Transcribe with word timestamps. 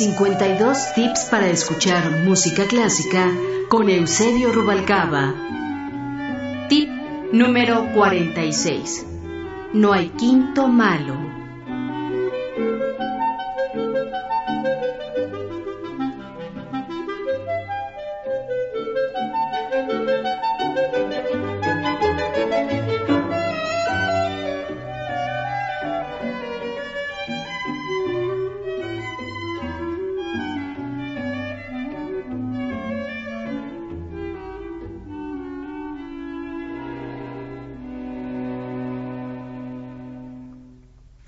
52 0.00 0.94
tips 0.94 1.26
para 1.26 1.48
escuchar 1.48 2.10
música 2.24 2.64
clásica 2.66 3.36
con 3.68 3.90
Eusebio 3.90 4.50
Rubalcaba. 4.50 5.34
Tip 6.70 6.88
número 7.34 7.86
46. 7.92 9.06
No 9.74 9.92
hay 9.92 10.08
quinto 10.08 10.68
malo. 10.68 11.19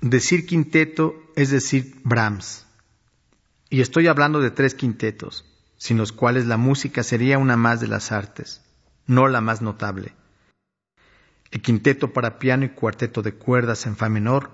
Decir 0.03 0.45
quinteto 0.45 1.15
es 1.37 1.49
decir 1.49 1.95
Brahms. 2.03 2.65
Y 3.69 3.79
estoy 3.79 4.07
hablando 4.07 4.41
de 4.41 4.51
tres 4.51 4.75
quintetos, 4.75 5.45
sin 5.77 5.97
los 5.97 6.11
cuales 6.11 6.45
la 6.45 6.57
música 6.57 7.03
sería 7.03 7.37
una 7.37 7.55
más 7.55 7.79
de 7.79 7.87
las 7.87 8.11
artes, 8.11 8.61
no 9.07 9.29
la 9.29 9.39
más 9.39 9.61
notable. 9.61 10.13
El 11.51 11.61
quinteto 11.61 12.11
para 12.11 12.37
piano 12.37 12.65
y 12.65 12.71
cuarteto 12.71 13.21
de 13.21 13.35
cuerdas 13.35 13.85
en 13.85 13.95
fa 13.95 14.09
menor, 14.09 14.51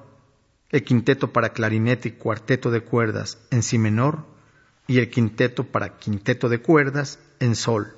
el 0.69 0.83
quinteto 0.83 1.33
para 1.33 1.51
clarinete 1.51 2.09
y 2.09 2.11
cuarteto 2.11 2.69
de 2.69 2.81
cuerdas 2.81 3.39
en 3.49 3.63
si 3.63 3.79
menor, 3.79 4.27
y 4.85 4.99
el 4.99 5.09
quinteto 5.09 5.63
para 5.63 5.97
quinteto 5.97 6.47
de 6.47 6.61
cuerdas 6.61 7.17
en 7.39 7.55
sol. 7.55 7.97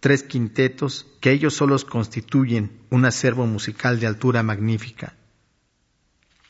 Tres 0.00 0.22
quintetos 0.22 1.06
que 1.20 1.30
ellos 1.30 1.52
solos 1.52 1.84
constituyen 1.84 2.70
un 2.88 3.04
acervo 3.04 3.44
musical 3.44 4.00
de 4.00 4.06
altura 4.06 4.42
magnífica 4.42 5.14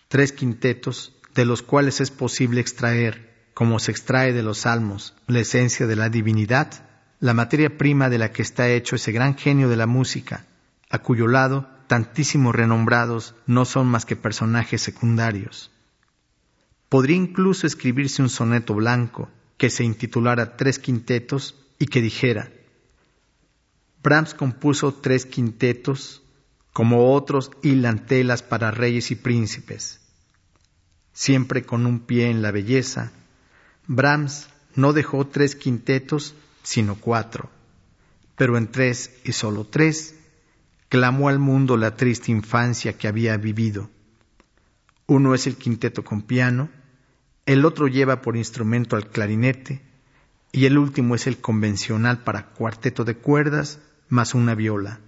tres 0.08 0.32
quintetos 0.32 1.14
de 1.34 1.44
los 1.44 1.62
cuales 1.62 2.00
es 2.00 2.10
posible 2.10 2.60
extraer, 2.60 3.50
como 3.54 3.78
se 3.78 3.90
extrae 3.90 4.32
de 4.32 4.42
los 4.42 4.58
salmos, 4.58 5.14
la 5.26 5.40
esencia 5.40 5.86
de 5.86 5.96
la 5.96 6.08
divinidad, 6.08 6.84
la 7.20 7.34
materia 7.34 7.76
prima 7.76 8.08
de 8.08 8.18
la 8.18 8.32
que 8.32 8.42
está 8.42 8.68
hecho 8.68 8.96
ese 8.96 9.12
gran 9.12 9.36
genio 9.36 9.68
de 9.68 9.76
la 9.76 9.86
música, 9.86 10.46
a 10.90 10.98
cuyo 10.98 11.26
lado 11.26 11.68
tantísimos 11.86 12.54
renombrados 12.54 13.34
no 13.46 13.64
son 13.64 13.86
más 13.86 14.04
que 14.04 14.16
personajes 14.16 14.82
secundarios. 14.82 15.70
Podría 16.88 17.16
incluso 17.16 17.66
escribirse 17.66 18.22
un 18.22 18.28
soneto 18.28 18.74
blanco 18.74 19.28
que 19.56 19.70
se 19.70 19.84
intitulara 19.84 20.56
Tres 20.56 20.78
Quintetos 20.78 21.56
y 21.78 21.86
que 21.86 22.00
dijera, 22.00 22.50
Brahms 24.02 24.34
compuso 24.34 24.94
tres 24.94 25.26
quintetos 25.26 26.22
como 26.78 27.12
otros 27.12 27.50
hilan 27.64 28.06
telas 28.06 28.44
para 28.44 28.70
reyes 28.70 29.10
y 29.10 29.16
príncipes. 29.16 29.98
Siempre 31.12 31.64
con 31.64 31.86
un 31.86 31.98
pie 31.98 32.30
en 32.30 32.40
la 32.40 32.52
belleza, 32.52 33.10
Brahms 33.88 34.48
no 34.76 34.92
dejó 34.92 35.26
tres 35.26 35.56
quintetos, 35.56 36.36
sino 36.62 36.94
cuatro, 36.94 37.50
pero 38.36 38.56
en 38.56 38.68
tres 38.70 39.10
y 39.24 39.32
solo 39.32 39.64
tres 39.64 40.14
clamó 40.88 41.28
al 41.28 41.40
mundo 41.40 41.76
la 41.76 41.96
triste 41.96 42.30
infancia 42.30 42.96
que 42.96 43.08
había 43.08 43.36
vivido. 43.38 43.90
Uno 45.08 45.34
es 45.34 45.48
el 45.48 45.56
quinteto 45.56 46.04
con 46.04 46.22
piano, 46.22 46.68
el 47.44 47.64
otro 47.64 47.88
lleva 47.88 48.22
por 48.22 48.36
instrumento 48.36 48.94
al 48.94 49.08
clarinete, 49.08 49.82
y 50.52 50.66
el 50.66 50.78
último 50.78 51.16
es 51.16 51.26
el 51.26 51.38
convencional 51.38 52.22
para 52.22 52.50
cuarteto 52.50 53.02
de 53.02 53.16
cuerdas 53.16 53.80
más 54.08 54.32
una 54.32 54.54
viola. 54.54 55.00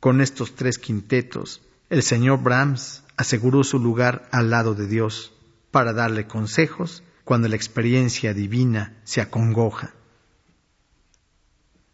Con 0.00 0.20
estos 0.20 0.54
tres 0.54 0.78
quintetos, 0.78 1.62
el 1.88 2.02
señor 2.02 2.42
Brahms 2.42 3.02
aseguró 3.16 3.64
su 3.64 3.78
lugar 3.78 4.28
al 4.30 4.50
lado 4.50 4.74
de 4.74 4.86
Dios 4.86 5.32
para 5.70 5.92
darle 5.92 6.26
consejos 6.26 7.02
cuando 7.24 7.48
la 7.48 7.56
experiencia 7.56 8.34
divina 8.34 8.94
se 9.04 9.20
acongoja. 9.20 9.94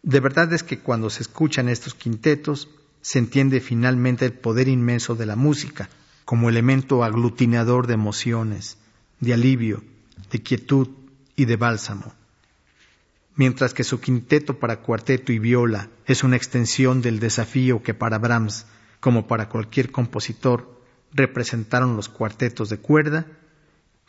De 0.03 0.21
verdad 0.21 0.53
es 0.53 0.63
que 0.63 0.81
cuando 0.81 1.11
se 1.11 1.23
escuchan 1.23 1.69
estos 1.69 1.95
quintetos, 1.95 2.69
se 3.01 3.19
entiende 3.19 3.61
finalmente 3.61 4.25
el 4.25 4.33
poder 4.33 4.69
inmenso 4.69 5.15
de 5.15 5.27
la 5.27 5.37
música 5.37 5.89
como 6.25 6.49
elemento 6.49 7.05
aglutinador 7.05 7.87
de 7.87 7.95
emociones, 7.95 8.79
de 9.21 9.35
alivio, 9.35 9.83
de 10.31 10.43
quietud 10.43 10.89
y 11.37 11.45
de 11.45 11.57
bálsamo 11.57 12.15
mientras 13.35 13.75
que 13.75 13.85
su 13.85 14.01
quinteto 14.01 14.59
para 14.59 14.81
cuarteto 14.81 15.33
y 15.33 15.39
viola 15.39 15.89
es 16.07 16.25
una 16.25 16.37
extensión 16.37 17.03
del 17.03 17.21
desafío 17.21 17.83
que 17.83 17.95
para 17.95 18.19
Brahms, 18.19 18.67
como 19.01 19.27
para 19.27 19.49
cualquier 19.49 19.91
compositor, 19.91 20.83
representaron 21.13 21.97
los 21.97 22.09
cuartetos 22.09 22.69
de 22.69 22.79
cuerda, 22.79 23.27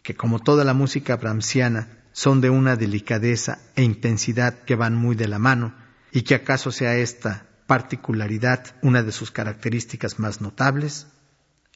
que 0.01 0.15
como 0.15 0.39
toda 0.39 0.63
la 0.63 0.73
música 0.73 1.15
brahmsiana 1.15 2.03
son 2.11 2.41
de 2.41 2.49
una 2.49 2.75
delicadeza 2.75 3.59
e 3.75 3.83
intensidad 3.83 4.63
que 4.63 4.75
van 4.75 4.95
muy 4.95 5.15
de 5.15 5.27
la 5.27 5.39
mano, 5.39 5.73
y 6.11 6.21
que 6.21 6.35
acaso 6.35 6.71
sea 6.71 6.95
esta 6.95 7.47
particularidad 7.65 8.75
una 8.81 9.01
de 9.03 9.11
sus 9.11 9.31
características 9.31 10.19
más 10.19 10.41
notables, 10.41 11.07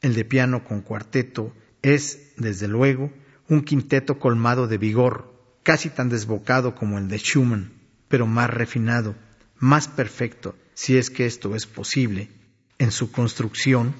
el 0.00 0.14
de 0.14 0.24
piano 0.24 0.64
con 0.64 0.80
cuarteto 0.82 1.52
es, 1.82 2.34
desde 2.36 2.68
luego, 2.68 3.12
un 3.48 3.62
quinteto 3.62 4.18
colmado 4.18 4.68
de 4.68 4.78
vigor, 4.78 5.37
casi 5.68 5.90
tan 5.90 6.08
desbocado 6.08 6.74
como 6.74 6.96
el 6.96 7.08
de 7.08 7.18
Schumann, 7.18 7.70
pero 8.08 8.26
más 8.26 8.48
refinado, 8.48 9.14
más 9.58 9.86
perfecto, 9.86 10.56
si 10.72 10.96
es 10.96 11.10
que 11.10 11.26
esto 11.26 11.54
es 11.54 11.66
posible, 11.66 12.30
en 12.78 12.90
su 12.90 13.12
construcción, 13.12 13.94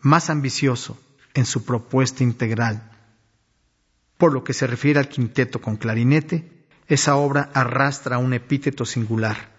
más 0.00 0.30
ambicioso 0.30 0.98
en 1.34 1.44
su 1.44 1.66
propuesta 1.66 2.22
integral. 2.22 2.90
Por 4.16 4.32
lo 4.32 4.42
que 4.42 4.54
se 4.54 4.66
refiere 4.66 4.98
al 4.98 5.10
quinteto 5.10 5.60
con 5.60 5.76
clarinete, 5.76 6.66
esa 6.88 7.16
obra 7.16 7.50
arrastra 7.52 8.16
un 8.16 8.32
epíteto 8.32 8.86
singular, 8.86 9.50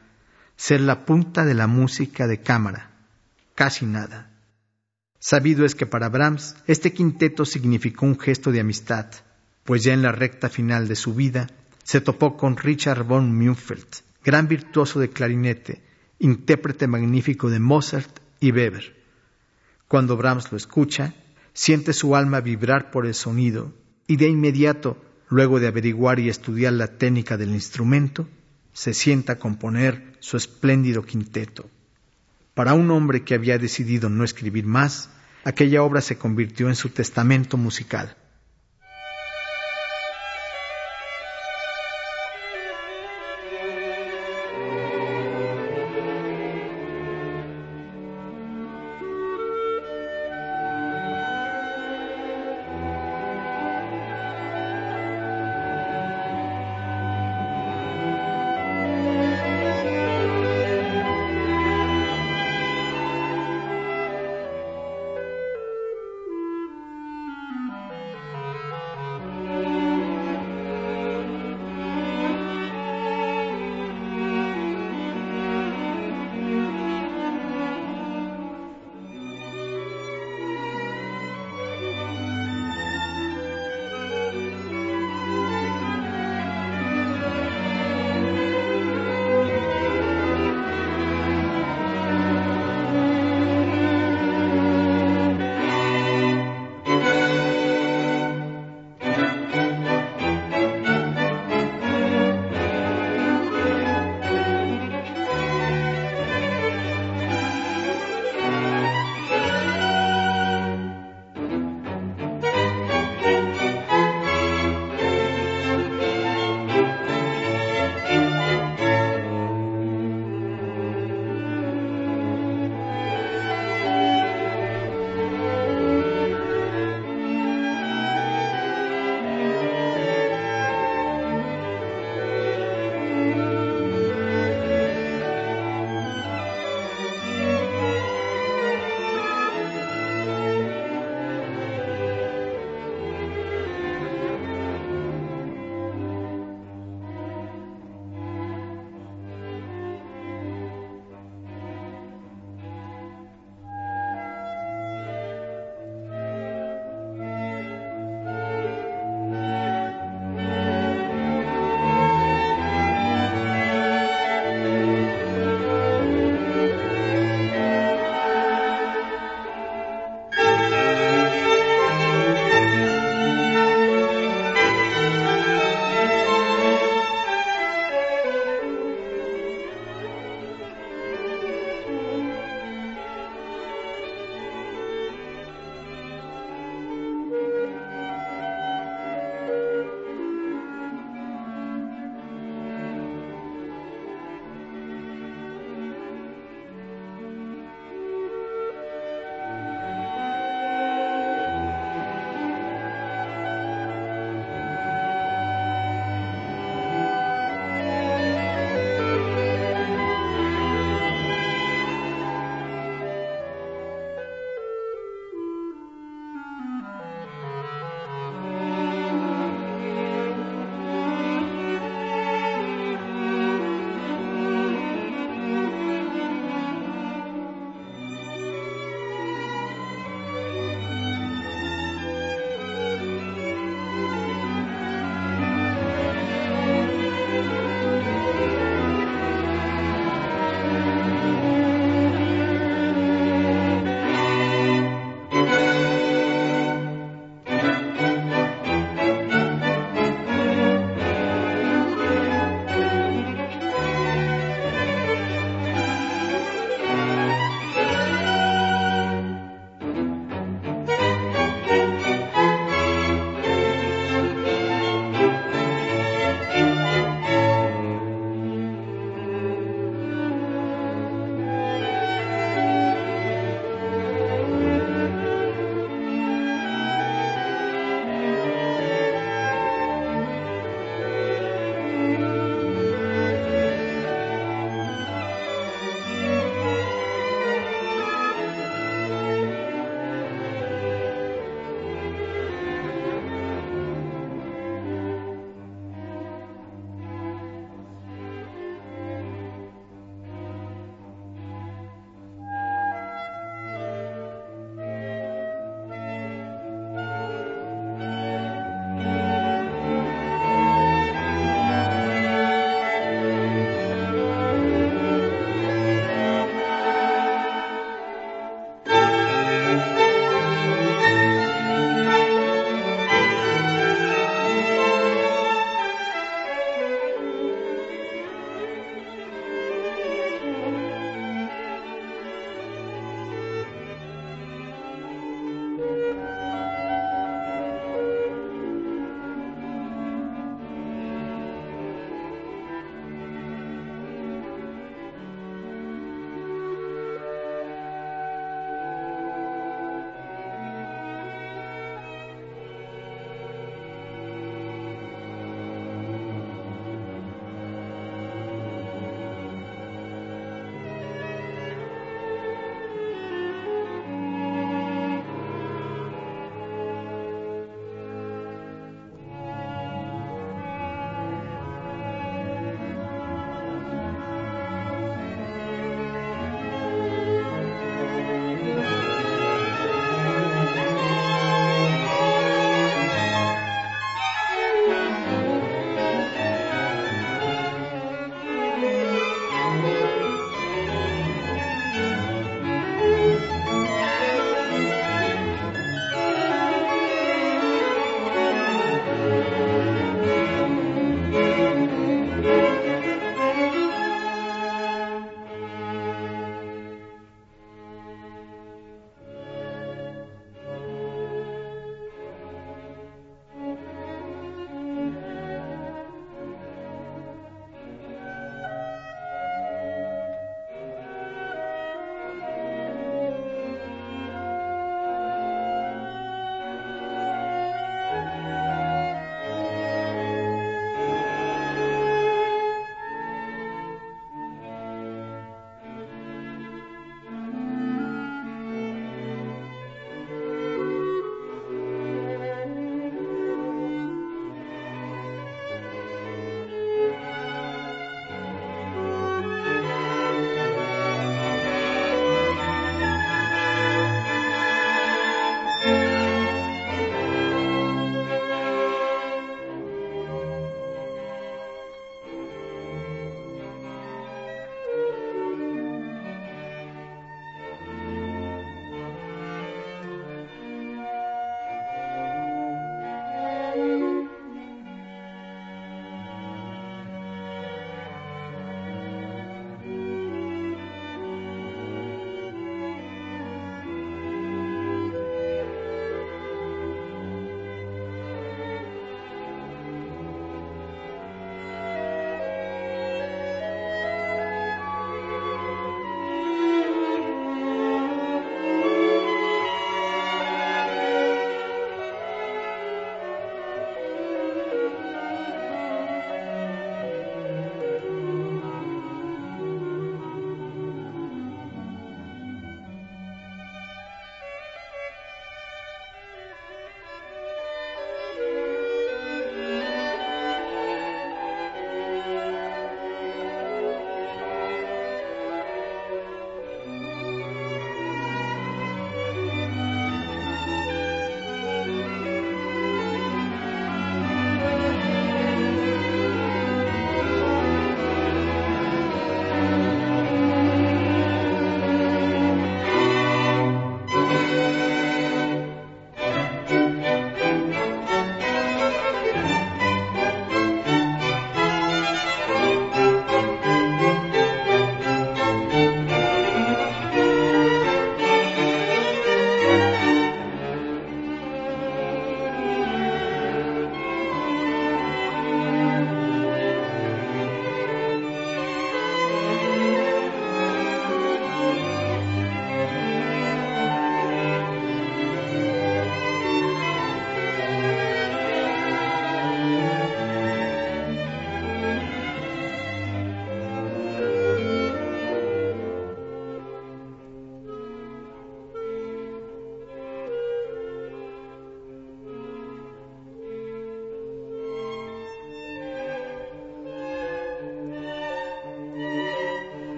ser 0.56 0.81
la 0.81 1.06
punta 1.06 1.46
de 1.46 1.54
la 1.54 1.68
música 1.68 2.25
de 2.25 2.42
cámara, 2.42 2.90
casi 3.54 3.86
nada. 3.86 4.31
Sabido 5.19 5.66
es 5.66 5.75
que 5.75 5.86
para 5.86 6.09
Brahms 6.09 6.56
este 6.66 6.94
quinteto 6.94 7.46
significó 7.46 8.08
un 8.08 8.19
gesto 8.19 8.52
de 8.52 8.59
amistad, 8.59 9.06
pues 9.67 9.83
ya 9.83 9.94
en 9.94 10.01
la 10.01 10.13
recta 10.13 10.47
final 10.47 10.88
de 10.88 10.95
su 10.95 11.13
vida 11.13 11.47
se 11.83 12.00
topó 12.00 12.38
con 12.38 12.55
Richard 12.55 13.03
von 13.03 13.38
Münfeld, 13.38 13.85
gran 14.23 14.47
virtuoso 14.47 15.01
de 15.01 15.09
clarinete, 15.09 15.81
intérprete 16.19 16.88
magnífico 16.88 17.50
de 17.50 17.59
Mozart 17.59 18.21
y 18.39 18.53
Weber. 18.53 18.95
Cuando 19.89 20.15
Brahms 20.15 20.53
lo 20.53 20.57
escucha, 20.57 21.15
siente 21.51 21.92
su 21.92 22.15
alma 22.15 22.39
vibrar 22.39 22.92
por 22.92 23.06
el 23.06 23.13
sonido 23.13 23.74
y 24.07 24.15
de 24.15 24.30
inmediato, 24.30 25.03
luego 25.27 25.59
de 25.59 25.68
averiguar 25.68 26.19
y 26.19 26.30
estudiar 26.30 26.71
la 26.71 26.88
técnica 26.97 27.36
del 27.36 27.50
instrumento, 27.50 28.25
se 28.71 28.94
sienta 28.94 29.33
a 29.33 29.38
componer 29.38 30.15
su 30.21 30.38
espléndido 30.38 31.03
quinteto. 31.03 31.69
Para 32.53 32.74
un 32.74 32.89
hombre 32.89 33.25
que 33.25 33.36
había 33.36 33.57
decidido 33.57 34.07
no 34.07 34.24
escribir 34.24 34.65
más, 34.65 35.09
aquella 35.44 35.83
obra 35.83 36.00
se 36.00 36.18
convirtió 36.18 36.69
en 36.69 36.75
su 36.75 36.88
testamento 36.88 37.57
musical. 37.57 38.15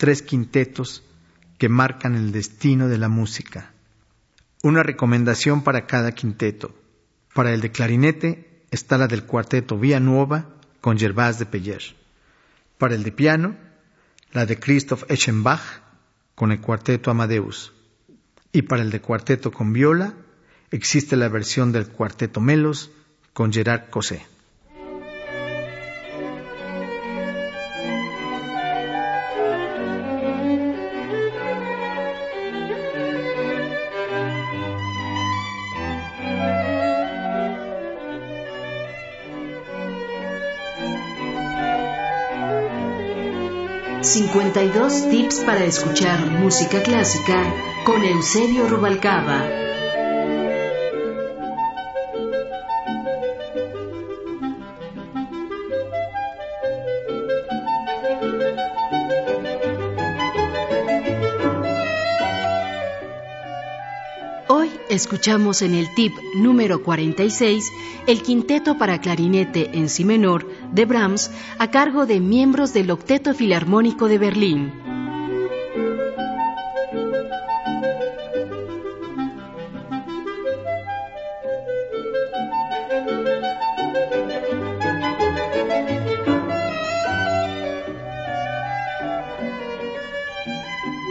Tres 0.00 0.22
quintetos 0.22 1.04
que 1.58 1.68
marcan 1.68 2.14
el 2.14 2.32
destino 2.32 2.88
de 2.88 2.96
la 2.96 3.10
música. 3.10 3.70
Una 4.62 4.82
recomendación 4.82 5.62
para 5.62 5.86
cada 5.86 6.12
quinteto. 6.12 6.74
Para 7.34 7.52
el 7.52 7.60
de 7.60 7.70
clarinete 7.70 8.64
está 8.70 8.96
la 8.96 9.08
del 9.08 9.24
cuarteto 9.24 9.76
Vía 9.76 10.00
Nueva 10.00 10.48
con 10.80 10.98
Gervás 10.98 11.38
de 11.38 11.44
Peller. 11.44 11.82
Para 12.78 12.94
el 12.94 13.02
de 13.02 13.12
piano, 13.12 13.56
la 14.32 14.46
de 14.46 14.58
Christoph 14.58 15.04
Eschenbach 15.10 15.82
con 16.34 16.50
el 16.50 16.62
cuarteto 16.62 17.10
Amadeus. 17.10 17.74
Y 18.52 18.62
para 18.62 18.80
el 18.80 18.88
de 18.88 19.02
cuarteto 19.02 19.52
con 19.52 19.74
viola, 19.74 20.14
existe 20.70 21.14
la 21.14 21.28
versión 21.28 21.72
del 21.72 21.90
cuarteto 21.90 22.40
Melos 22.40 22.90
con 23.34 23.52
Gerard 23.52 23.90
Cosé. 23.90 24.24
52 44.10 45.08
tips 45.08 45.40
para 45.46 45.64
escuchar 45.64 46.32
música 46.32 46.82
clásica 46.82 47.44
con 47.84 48.02
Eusebio 48.02 48.66
Rubalcaba. 48.66 49.46
Hoy 64.48 64.72
escuchamos 64.88 65.62
en 65.62 65.74
el 65.74 65.86
tip 65.94 66.12
número 66.34 66.82
46 66.82 67.64
el 68.08 68.22
quinteto 68.22 68.76
para 68.76 69.00
clarinete 69.00 69.70
en 69.78 69.88
si 69.88 70.04
menor 70.04 70.49
de 70.72 70.84
Brahms 70.84 71.30
a 71.58 71.70
cargo 71.70 72.06
de 72.06 72.20
miembros 72.20 72.72
del 72.72 72.90
Octeto 72.90 73.34
Filarmónico 73.34 74.08
de 74.08 74.18
Berlín. 74.18 74.72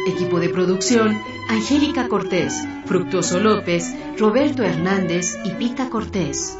Equipo 0.08 0.40
de 0.40 0.50
producción, 0.50 1.18
Angélica 1.50 2.08
Cortés, 2.08 2.68
Fructuoso 2.86 3.40
López, 3.40 3.96
Roberto 4.18 4.64
Hernández 4.64 5.38
y 5.44 5.52
Pita 5.52 5.90
Cortés. 5.90 6.58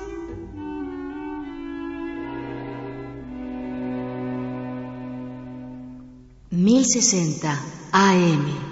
1060 6.92 7.46
AM. 7.94 8.69